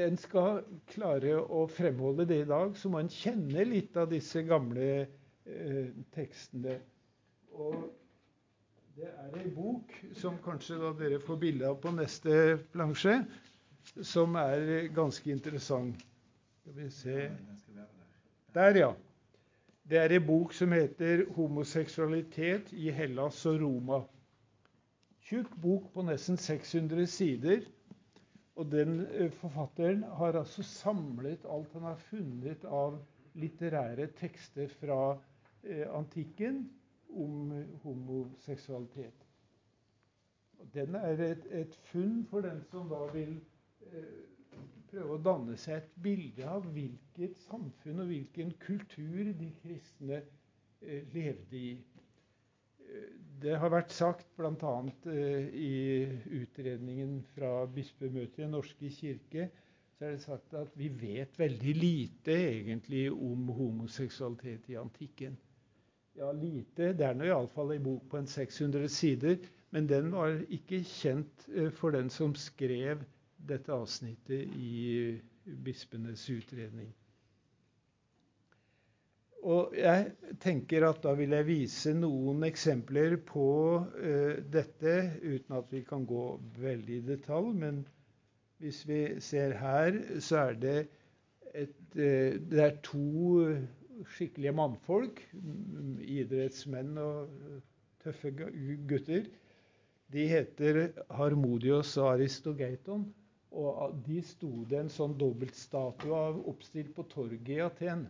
[0.02, 4.42] en skal klare å fremholde det i dag, så må en kjenne litt av disse
[4.48, 6.74] gamle eh, tekstene.
[7.54, 7.84] Og
[8.98, 13.20] det er ei bok som kanskje da dere får bilde av på neste plansje,
[14.02, 16.02] som er ganske interessant.
[16.60, 17.30] Skal vi se
[18.54, 18.90] Der, ja.
[19.90, 24.02] Det er ei bok som heter 'Homoseksualitet i Hellas og Roma'.
[25.30, 27.62] Tjukk bok på nesten 600 sider.
[28.60, 33.00] Og den eh, forfatteren har altså samlet alt han har funnet av
[33.40, 35.00] litterære tekster fra
[35.62, 36.70] Eh, antikken
[37.08, 39.26] om homoseksualitet.
[40.74, 43.34] Den er et, et, funn for den som da vil
[43.92, 44.22] eh,
[44.88, 51.04] prøve å danne seg et bilde av hvilket samfunn og hvilken kultur de kristne eh,
[51.12, 51.74] levde i.
[53.40, 54.74] Eh, det har vært sagt bl.a.
[55.06, 56.06] Eh, i
[56.40, 59.50] utredningen fra bispemøtet i Den norske kirke
[59.96, 65.36] så er det sagt at vi vet veldig lite egentlig om homoseksualitet i antikken.
[66.16, 66.94] Ja, lite.
[66.96, 69.36] Det er nå iallfall en bok på en 600 sider.
[69.70, 73.04] Men den var ikke kjent eh, for den som skrev
[73.36, 75.20] dette avsnittet i
[75.64, 76.90] bispenes utredning.
[79.40, 80.10] Og jeg
[80.42, 83.46] tenker at Da vil jeg vise noen eksempler på
[83.80, 86.24] uh, dette, uten at vi kan gå
[86.60, 87.52] veldig i detalj.
[87.62, 87.82] Men
[88.60, 90.78] hvis vi ser her, så er det,
[91.54, 93.56] et, uh, det er to
[94.16, 95.22] skikkelige mannfolk,
[96.00, 97.32] idrettsmenn og
[98.04, 98.32] tøffe
[98.88, 99.26] gutter.
[100.12, 103.08] De heter Harmodios og Aristogeiton.
[103.50, 108.04] Og de sto det en sånn dobbeltstatue av oppstilt på torget i Aten.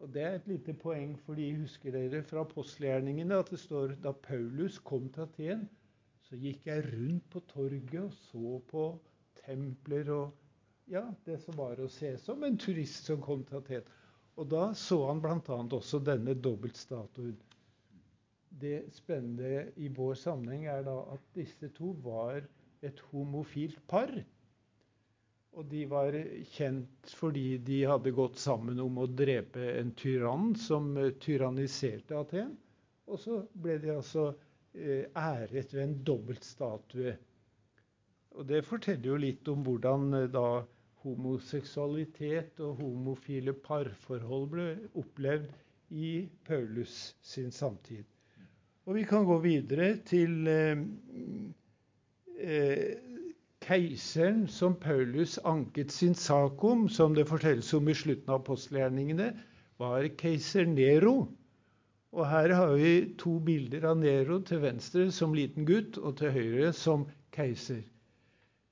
[0.00, 4.14] Og Det er et lite poeng, fordi husker dere fra apostelgjerningene at det står da
[4.26, 5.66] Paulus kom til Aten,
[6.24, 8.84] så gikk jeg rundt på torget og så på
[9.42, 10.32] templer og
[10.90, 13.92] ja, det som var å se som en turist som kom til Aten.
[14.40, 15.36] Og da så han bl.a.
[15.76, 17.36] også denne dobbeltstatuen.
[18.60, 22.40] Det spennende i vår sammenheng er da at disse to var
[22.82, 24.10] et homofilt par.
[25.58, 26.14] Og de var
[26.54, 32.52] kjent fordi de hadde gått sammen om å drepe en tyrann som tyranniserte Aten.
[33.10, 37.16] Og så ble de altså eh, æret ved en dobbeltstatue.
[38.38, 40.62] Og det forteller jo litt om hvordan eh, da
[41.02, 44.68] homoseksualitet og homofile parforhold ble
[45.00, 45.50] opplevd
[45.90, 48.04] i Paulus sin samtid.
[48.86, 50.78] Og Vi kan gå videre til eh,
[53.64, 59.30] keiseren som Paulus anket sin sak om, som det fortelles om i slutten av apostelgjerningene,
[59.80, 61.28] var keiser Nero.
[62.10, 66.34] Og her har vi to bilder av Nero til venstre som liten gutt, og til
[66.34, 67.84] høyre som keiser.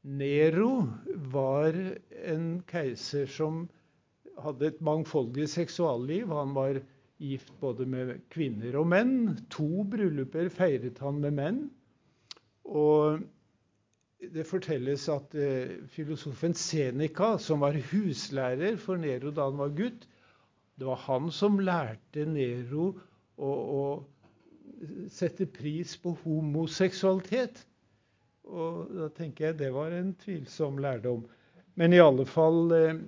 [0.03, 0.89] Nero
[1.33, 1.77] var
[2.33, 3.67] en keiser som
[4.43, 6.31] hadde et mangfoldig seksualliv.
[6.33, 6.81] Han var
[7.19, 9.17] gift både med kvinner og menn.
[9.55, 11.65] To brylluper feiret han med menn.
[12.69, 13.23] Og
[14.19, 20.09] det fortelles at eh, filosofen Seneca, som var huslærer for Nero da han var gutt,
[20.79, 22.93] det var han som lærte Nero
[23.39, 23.83] å, å
[25.11, 27.65] sette pris på homoseksualitet.
[28.49, 31.25] Og da tenker jeg det var en tvilsom lærdom.
[31.79, 33.01] Men i alle fall eh,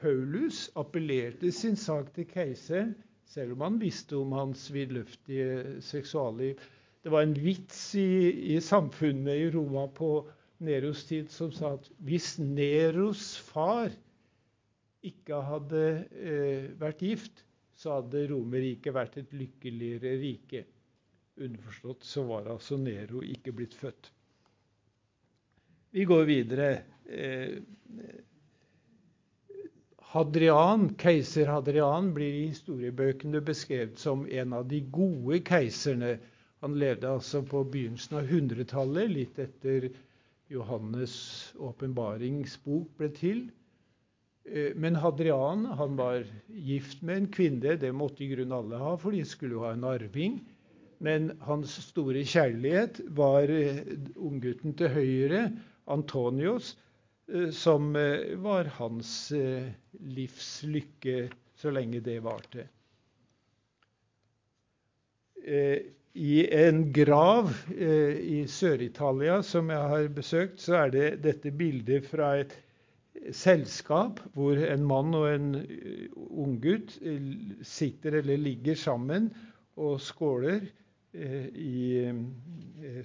[0.00, 2.94] Paulus appellerte sin sak til keiseren,
[3.26, 6.62] selv om han visste om hans vidløftige seksualliv.
[7.06, 8.08] Det var en vits i,
[8.56, 10.08] i samfunnet i Roma på
[10.66, 13.94] Neros tid som sa at hvis Neros far
[15.06, 15.84] ikke hadde
[16.18, 17.44] eh, vært gift,
[17.78, 20.64] så hadde Romerriket vært et lykkeligere rike.
[21.46, 24.10] Underforstått så var altså Nero ikke blitt født.
[25.94, 26.70] Vi går videre.
[27.06, 27.60] Eh,
[30.10, 36.16] Hadrian, Keiser Hadrian blir i historiebøkene beskrevet som en av de gode keiserne.
[36.66, 39.88] Han levde altså på begynnelsen av 100-tallet, litt etter
[40.52, 43.44] Johannes' åpenbaringsbok ble til.
[44.44, 47.78] Eh, men Hadrian han var gift med en kvinne.
[47.80, 50.40] Det måtte i grunnen alle ha, for de skulle jo ha en arving.
[50.98, 53.84] Men hans store kjærlighet var eh,
[54.16, 55.46] unggutten til høyre,
[55.86, 56.74] Antonios,
[57.32, 57.92] Eh, som
[58.42, 61.14] var hans livslykke livs lykke
[61.56, 62.66] så lenge det varte.
[66.16, 72.30] I en grav i Sør-Italia som jeg har besøkt, så er det dette bildet fra
[72.40, 72.54] et
[73.36, 75.50] selskap hvor en mann og en
[76.16, 76.96] unggutt
[77.66, 79.28] sitter eller ligger sammen
[79.76, 80.64] og skåler
[81.12, 82.08] i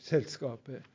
[0.03, 0.87] selskapet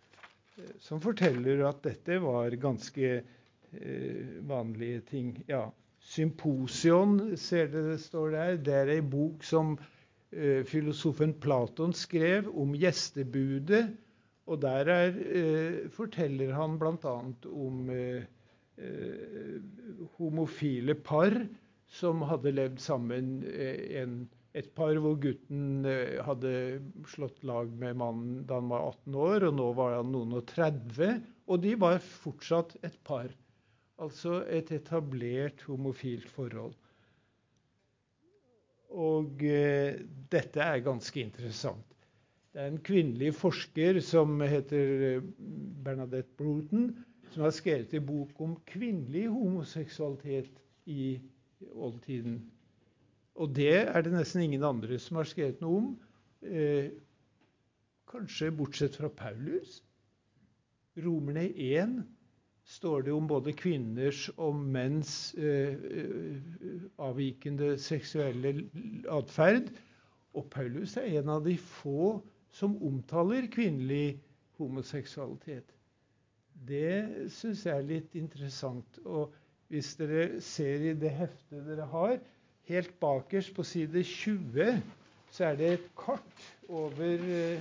[0.80, 5.34] som forteller at dette var ganske eh, vanlige ting.
[5.50, 5.66] Ja,
[6.00, 8.56] Symposion ser dere står der.
[8.62, 9.92] Det er ei bok som eh,
[10.68, 13.86] filosofen Platon skrev om gjestebudet.
[14.46, 17.14] Og der er, eh, forteller han bl.a.
[17.50, 18.26] om eh,
[18.78, 19.56] eh,
[20.18, 21.34] homofile par
[21.90, 24.20] som hadde levd sammen eh, en
[24.56, 26.52] et par hvor gutten eh, hadde
[27.12, 30.46] slått lag med mannen da han var 18 år, og nå var han noen og
[30.48, 31.18] 30.
[31.52, 33.28] Og de var fortsatt et par.
[34.00, 36.72] Altså et etablert homofilt forhold.
[38.96, 40.00] Og eh,
[40.32, 41.84] dette er ganske interessant.
[42.56, 45.26] Det er en kvinnelig forsker som heter eh,
[45.84, 46.94] Bernadette Bruton,
[47.34, 51.18] som har skrevet en bok om kvinnelig homoseksualitet i
[51.74, 52.38] oldtiden.
[53.36, 55.90] Og det er det nesten ingen andre som har skrevet noe om.
[56.40, 56.88] Eh,
[58.08, 59.82] kanskje bortsett fra Paulus.
[60.96, 61.98] Romerne 1
[62.66, 65.76] står det om både kvinners og menns eh,
[66.98, 68.54] avvikende seksuelle
[69.12, 69.70] atferd.
[70.36, 72.16] Og Paulus er en av de få
[72.56, 74.18] som omtaler kvinnelig
[74.58, 75.70] homoseksualitet.
[76.66, 78.98] Det syns jeg er litt interessant.
[79.04, 79.34] Og
[79.70, 82.18] hvis dere ser i det heftet dere har,
[82.66, 84.82] Helt bakerst på side 20
[85.30, 87.60] så er det et kart over eh,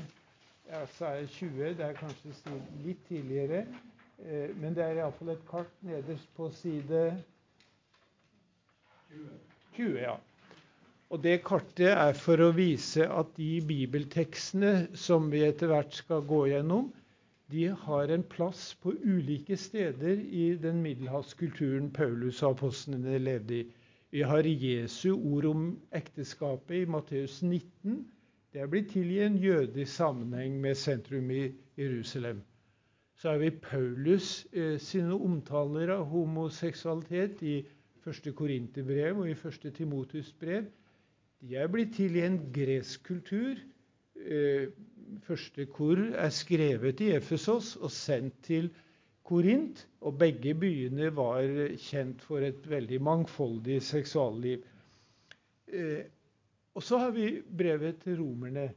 [0.69, 3.59] ja, så er det 20, det er kanskje litt tidligere.
[4.23, 7.01] Eh, men det er iallfall et kart nederst på side
[9.75, 9.97] 20.
[9.99, 10.15] ja.
[11.13, 16.23] Og det kartet er for å vise at de bibeltekstene som vi etter hvert skal
[16.28, 16.88] gå gjennom,
[17.54, 23.67] de har en plass på ulike steder i den middelhavskulturen Paulus og apostlene levde i.
[24.15, 28.01] Vi har Jesu ord om ekteskapet i Matteus 19.
[28.54, 32.41] Det er blitt til i en jødisk sammenheng med sentrum i Jerusalem.
[33.15, 37.56] Så har vi Paulus eh, sine omtaler av homoseksualitet i
[38.06, 38.32] 1.
[38.36, 39.70] Korinterbrev og i 1.
[39.78, 40.68] Timotus brev.
[41.41, 43.61] De er blitt til i en gresk kultur.
[44.20, 44.68] Eh,
[45.26, 48.70] første kor er skrevet i Efesos og sendt til
[49.26, 51.47] Korint, og begge byene var
[51.82, 54.66] kjent for et veldig mangfoldig seksualliv.
[55.74, 56.03] Eh,
[56.76, 58.68] og så har vi brevet til romerne.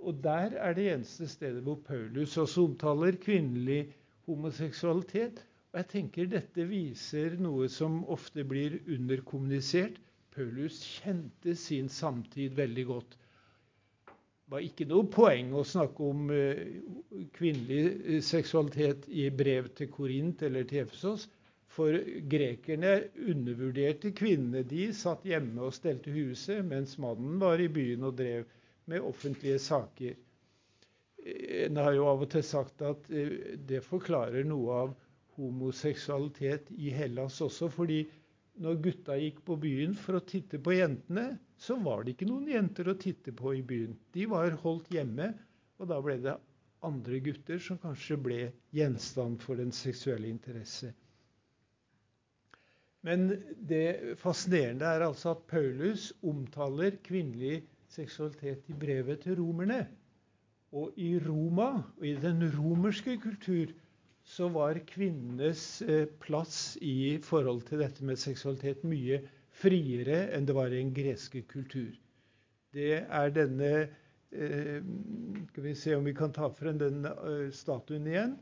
[0.00, 3.80] Og der er det eneste stedet hvor Paulus også omtaler kvinnelig
[4.26, 5.42] homoseksualitet.
[5.72, 9.98] Og jeg tenker dette viser noe som ofte blir underkommunisert.
[10.34, 13.16] Paulus kjente sin samtid veldig godt.
[14.10, 16.30] Det var ikke noe poeng å snakke om
[17.36, 21.28] kvinnelig seksualitet i brev til Korint eller til Efesos.
[21.70, 21.94] For
[22.32, 22.96] grekerne
[23.30, 24.64] undervurderte kvinnene.
[24.66, 28.48] De satt hjemme og stelte huset, mens mannen var i byen og drev
[28.90, 30.16] med offentlige saker.
[31.66, 33.08] En har jo av og til sagt at
[33.70, 34.94] det forklarer noe av
[35.36, 37.68] homoseksualitet i Hellas også.
[37.72, 38.00] fordi
[38.60, 42.48] når gutta gikk på byen for å titte på jentene, så var det ikke noen
[42.50, 43.94] jenter å titte på i byen.
[44.12, 45.30] De var holdt hjemme,
[45.80, 46.34] og da ble det
[46.84, 48.40] andre gutter som kanskje ble
[48.76, 50.92] gjenstand for den seksuelle interesse.
[53.06, 53.30] Men
[53.70, 59.86] det fascinerende er altså at Paulus omtaler kvinnelig seksualitet i brevet til romerne.
[60.72, 63.72] Og i Roma, og i den romerske kultur,
[64.22, 69.18] så var kvinnenes eh, plass i forhold til dette med seksualitet mye
[69.60, 71.90] friere enn det var i den greske kultur.
[72.70, 73.70] Det er denne
[74.30, 74.78] eh,
[75.48, 78.36] Skal vi se om vi kan ta frem den uh, statuen igjen.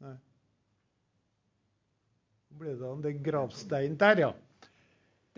[0.00, 0.14] Nei.
[2.46, 3.98] Hvor ble det av den gravsteinen?
[3.98, 4.30] Der, ja.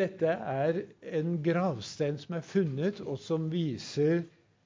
[0.01, 0.83] Dette er
[1.21, 4.23] en gravstein som er funnet, og som viser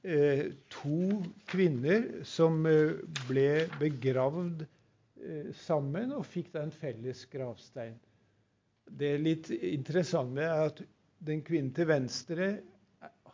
[0.06, 2.92] Eh, to kvinner som eh,
[3.26, 7.96] ble begravd eh, sammen og fikk da en felles gravstein.
[8.86, 10.82] Det litt interessante er at
[11.26, 12.48] den kvinnen til venstre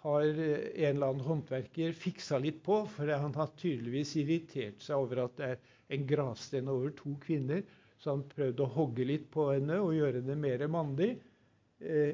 [0.00, 5.26] har en eller annen håndverker fiksa litt på, for han har tydeligvis irritert seg over
[5.26, 5.60] at det er
[5.92, 7.60] en gravstein over to kvinner.
[8.00, 11.18] Så han prøvde å hogge litt på henne og gjøre det mer mandig.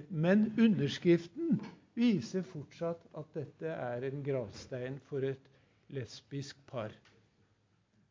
[0.09, 1.59] Men underskriften
[1.99, 5.51] viser fortsatt at dette er en gravstein for et
[5.95, 6.95] lesbisk par.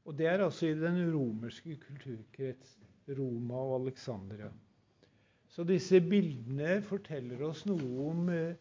[0.08, 2.78] Og det er altså i den romerske kulturkrets,
[3.18, 4.50] Roma og Alexandria.
[5.52, 8.56] Så disse bildene forteller oss noe om eh,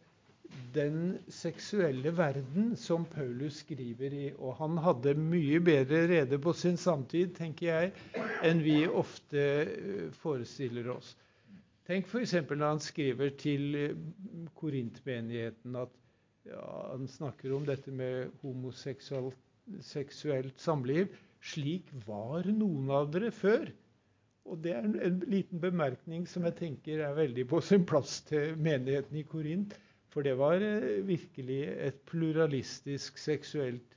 [0.75, 4.25] den seksuelle verden som Paulus skriver i.
[4.39, 10.07] Og han hadde mye bedre rede på sin samtid, tenker jeg, enn vi ofte eh,
[10.23, 11.13] forestiller oss.
[11.87, 12.33] Tenk f.eks.
[12.49, 13.93] når han skriver til eh,
[14.59, 15.93] korintmenigheten at
[16.47, 21.07] ja, han snakker om dette med homoseksuelt samliv.
[21.39, 23.71] Slik var noen av dere før.
[24.47, 28.21] Og det er en, en, liten bemerkning som jeg tenker er veldig på sin plass
[28.27, 29.73] til menigheten i Korint.
[30.11, 33.95] For det var eh, virkelig et pluralistisk seksuelt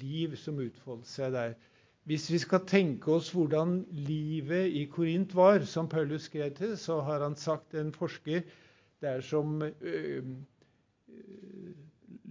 [0.00, 1.52] liv som utfoldet seg der.
[2.08, 7.02] Hvis vi skal tenke oss hvordan livet i Korint var, som Paulus skrev til, så
[7.04, 8.46] har han sagt en forsker
[9.00, 10.30] det er som uh,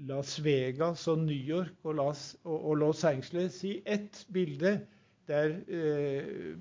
[0.09, 4.80] Las Vegas og New York og, Las, og, Los Angeles i ett bilde.
[5.28, 6.57] Det er eh,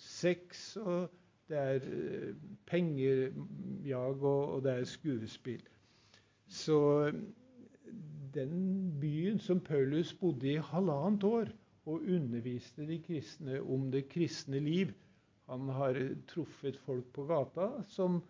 [0.00, 1.10] sex, og
[1.48, 2.36] det er uh,
[2.66, 5.62] pengejag, og, og det er skuespill.
[6.48, 7.12] Så
[8.34, 11.52] den byen som Paulus bodde i halvannet år,
[11.84, 14.92] og underviste de kristne om det kristne liv.
[15.50, 15.98] Han har
[16.30, 18.22] truffet folk på gata som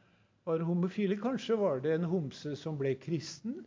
[0.44, 1.16] var homofile.
[1.20, 3.61] Kanskje var det en homse som ble kristen,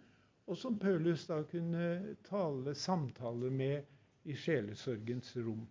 [0.48, 5.64] og som Paulus da kunne tale samtale med i sjelesorgens rom.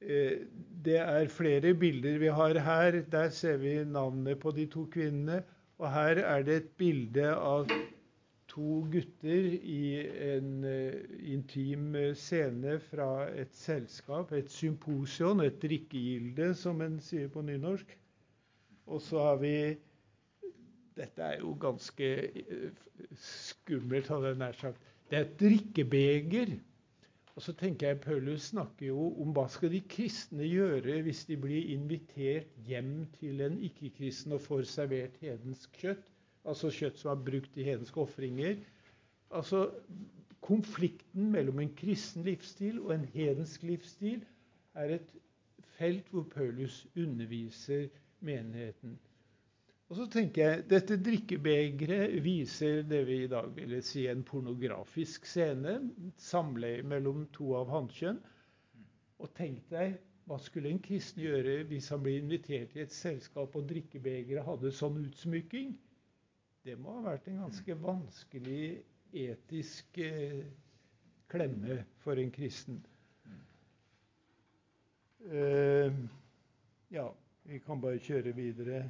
[0.00, 0.46] Eh,
[0.86, 3.02] det er flere bilder vi har her.
[3.10, 5.42] Der ser vi navnet på de to kvinnene.
[5.78, 7.68] Og her er det et bilde av
[8.56, 9.80] to gutter i
[10.32, 10.94] en uh,
[11.28, 17.92] intim eh, scene fra et selskap, et symposion, et drikkegilde, som en sier på nynorsk.
[18.86, 19.56] Og så har vi
[20.96, 22.08] Dette er jo ganske
[22.48, 22.78] uh,
[23.20, 24.88] skummelt, hadde jeg nær sagt.
[25.10, 26.56] Det er et drikkebeger.
[27.36, 31.36] Og så tenker jeg Paulus snakker jo om hva skal de kristne gjøre hvis de
[31.36, 36.08] blir invitert hjem til en ikke-kristen og får servert hedensk kjøtt
[36.46, 38.56] altså kjøtt som er brukt i hedenske ofringer.
[39.34, 39.66] Altså,
[40.46, 44.22] konflikten mellom en kristen livsstil og en hedensk livsstil
[44.78, 45.16] er et
[45.78, 47.88] felt hvor Paulus underviser
[48.20, 48.98] menigheten.
[49.88, 55.26] Og så tenker jeg, Dette drikkebegeret viser det vi i dag ville si en pornografisk
[55.30, 55.76] scene.
[56.18, 58.18] Samleie mellom to av hannkjønn.
[59.22, 59.94] Og tenk deg,
[60.26, 64.74] hva skulle en kristen gjøre hvis han ble invitert i et selskap og drikkebegeret hadde
[64.74, 65.76] sånn utsmykking?
[66.66, 68.62] Det må ha vært en ganske vanskelig
[69.14, 70.40] etisk eh,
[71.30, 72.80] klemme for en kristen.
[75.30, 76.00] Eh,
[76.96, 77.04] ja,
[77.46, 78.80] vi kan bare kjøre videre.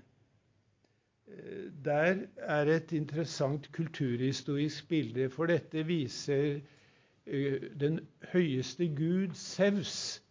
[1.28, 2.24] Eh, der
[2.56, 8.00] er et interessant kulturhistorisk bilde, for dette viser uh, den
[8.32, 10.22] høyeste gud, Sevs,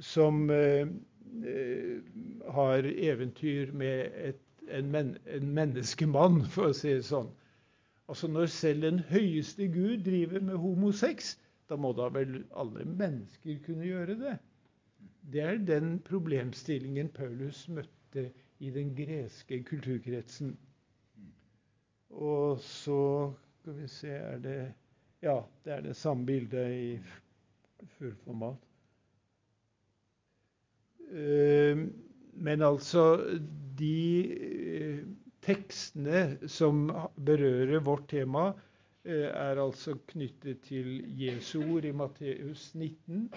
[0.00, 0.50] som
[2.50, 4.40] har eventyr med et
[4.70, 7.30] en, men, en menneskemann, for å si det sånn.
[8.10, 11.36] Altså Når selv den høyeste Gud driver med homosex,
[11.70, 14.36] da må da vel alle mennesker kunne gjøre det?
[15.30, 20.56] Det er den problemstillingen Paulus møtte i den greske kulturkretsen.
[22.10, 24.60] Og så skal vi se er det,
[25.22, 28.56] Ja, det er det samme bildet i fullformat.
[31.10, 31.86] Uh,
[32.32, 33.02] men altså
[33.80, 33.98] de
[34.36, 35.02] uh,
[35.44, 43.28] tekstene som berører vårt tema, uh, er altså knyttet til Jesu ord i Matteus 19,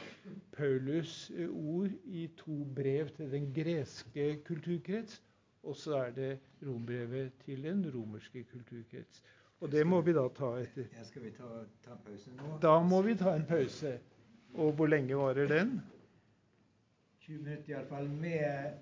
[0.58, 5.22] Paulus ord i to brev til den greske kulturkrets,
[5.64, 6.34] og så er det
[6.68, 9.24] rombrevet til den romerske kulturkrets.
[9.64, 10.90] Og det må vi da ta etter.
[10.92, 11.48] Ja, skal vi ta,
[11.86, 12.58] ta pause nå?
[12.64, 13.94] Da må vi ta en pause.
[14.60, 15.78] Og hvor lenge varer den?
[17.24, 18.74] 20 minutter iallfall, med